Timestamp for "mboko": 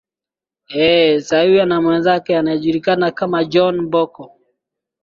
3.81-4.39